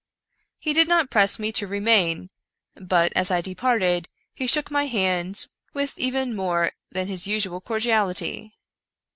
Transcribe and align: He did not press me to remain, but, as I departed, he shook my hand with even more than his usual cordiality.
He 0.57 0.73
did 0.73 0.87
not 0.87 1.11
press 1.11 1.37
me 1.37 1.51
to 1.51 1.67
remain, 1.67 2.31
but, 2.73 3.13
as 3.15 3.29
I 3.29 3.39
departed, 3.39 4.07
he 4.33 4.47
shook 4.47 4.71
my 4.71 4.87
hand 4.87 5.45
with 5.75 5.95
even 5.99 6.35
more 6.35 6.71
than 6.91 7.05
his 7.07 7.27
usual 7.27 7.61
cordiality. 7.61 8.55